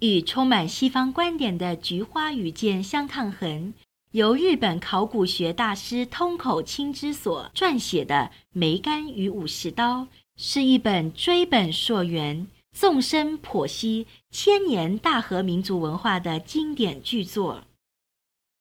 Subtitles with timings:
[0.00, 3.72] 与充满西方观点的《菊花与剑》相抗衡，
[4.10, 10.00] 由日本考古学大师通口清之所撰写的《梅干与武士刀》，
[10.36, 17.64] 是一本追本溯源、纵深剖析千年大和民族文化的经典巨作。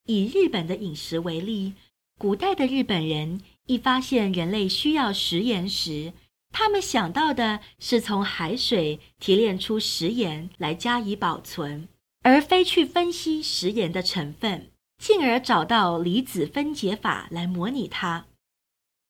[0.05, 1.73] 以日本的饮食为例，
[2.17, 6.13] 古代的日本人一发现人类需要食盐时，
[6.51, 11.87] 他们想到的是从海水提炼出食盐来加以保存，
[12.23, 18.25] 而非去分析食盐的成分，进而找到离子分解法来模拟它。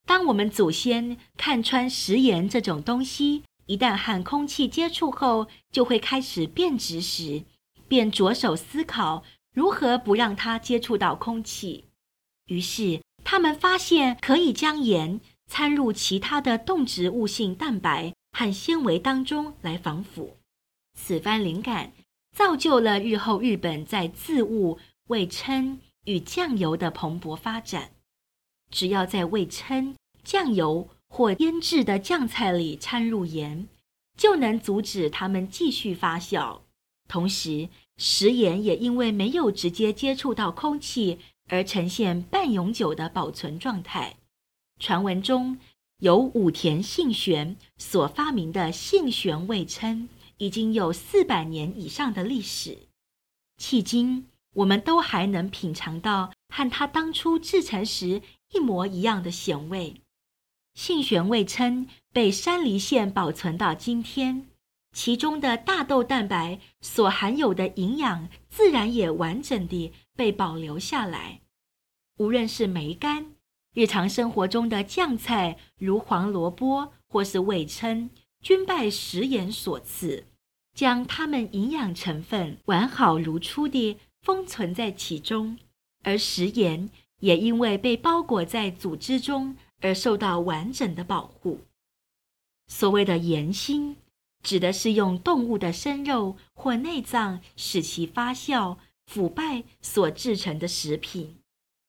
[0.06, 7.44] 当我们祖先看穿食盐这种东西，一旦和空气接触后就会开始变质时，
[7.88, 11.86] 便着手思考如何不让它接触到空气。
[12.48, 15.20] 于是，他们发现可以将盐。
[15.48, 20.38] 掺入其他的动植物性蛋白和纤维当中来防腐，
[20.98, 21.92] 此番灵感
[22.34, 27.90] 造就了日后日本在渍物、味噌与酱油的蓬勃发展。
[28.70, 29.94] 只要在味噌、
[30.24, 33.68] 酱油或腌制的酱菜里掺入盐，
[34.16, 36.60] 就能阻止它们继续发酵。
[37.06, 44.16] 同时，食盐也因为没有直接接触到空气，而呈现半永久的保存状态。
[44.80, 45.58] 传闻中
[45.98, 52.88] 有武田信玄所发明的信玄味噌，已经有四百年以上的历史。
[53.58, 58.22] 迄今，我们都还能品尝到和他当初制成时
[58.54, 60.00] 一模一样的咸味。
[60.74, 64.46] 信玄味噌被山梨县保存到今天，
[64.92, 71.40] 其中的大豆蛋白所含有的营养，自然也完整地被保留下来。
[72.18, 73.32] 无论是梅干。
[73.74, 78.10] 日常生活中的酱菜，如黄萝卜或是味噌，
[78.42, 80.26] 均拜食盐所赐，
[80.74, 85.56] 将它们营养成分完好如初地封存在其中，
[86.02, 86.90] 而食盐
[87.20, 91.60] 也因为被包裹在组织中而受到完整的保护。
[92.68, 93.96] 所谓的盐心，
[94.42, 101.36] 指的是用动物的生肉或内脏使其发酵腐败所制成的食品。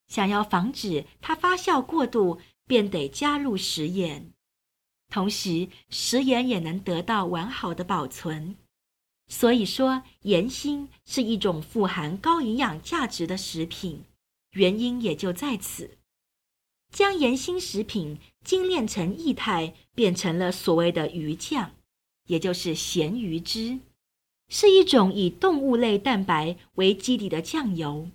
[0.07, 4.31] 想要防止它发酵过度，便得加入食盐。
[5.09, 8.57] 同时，食盐也能得到完好的保存。
[9.27, 14.03] 所以说，盐心是一种富含高营养价值的食品，
[14.51, 15.97] 原因也就在此。
[16.93, 21.71] 将盐新食品精炼成液态，变成了所谓的鱼酱，
[22.27, 23.79] 也就是咸鱼汁，
[24.47, 28.09] 是一种以动物类蛋白为基底的酱油。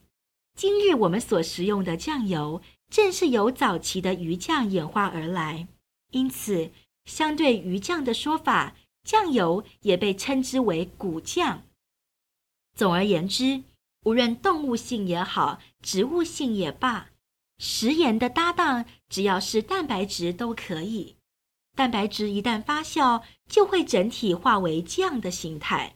[0.54, 5.66] 今日我们所食用的酱油，正是由早期的鱼酱演化而来。
[6.12, 6.70] 因此，
[7.04, 11.64] 相对鱼酱的说法，酱油也被称之为骨酱。
[12.76, 13.64] 总而言之，
[14.04, 17.10] 无论动物性也好，植物性也罢，
[17.58, 21.16] 食盐的搭档只要是蛋白质都可以。
[21.76, 25.94] 蛋白质一旦发酵，就会整体化为酱的形态。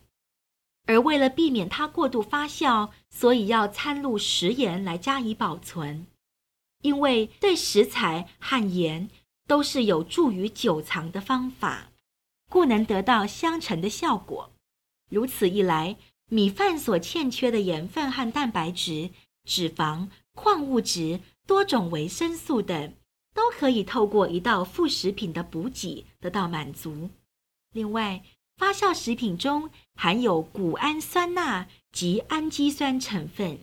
[0.86, 6.06] 而为了避免它过度发酵，所以要掺入食盐来加以保存。
[6.82, 9.08] 因为对食材和盐
[9.46, 11.92] 都是有助于久藏的方法，
[12.50, 14.52] 故能得到相乘的效果。
[15.08, 15.96] 如此一来，
[16.28, 19.10] 米饭所欠缺的盐分和蛋白质、
[19.44, 22.94] 脂肪、矿物质、多种维生素等，
[23.34, 27.10] 都可以透过一道副食品的补给得到满足。
[27.72, 28.22] 另外，
[28.56, 33.58] 发酵食品中含有谷氨酸钠及氨基酸成分，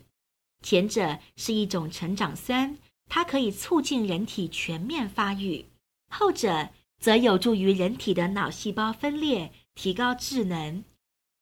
[0.62, 5.66] 前者是一种成长酸，它可以促进人体全面发育；
[6.12, 6.70] 后者
[7.00, 10.84] 则有助于人体的脑细胞分裂，提高智能。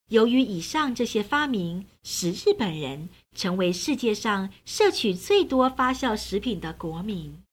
[0.09, 7.43] 由于以上这些发明，使日本人成为世界上摄取最多发酵食品的国民。